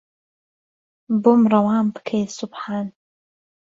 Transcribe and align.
بۆم 1.21 1.41
ڕەوان 1.51 1.85
پکەی 1.95 2.23
سوبحان 2.37 2.87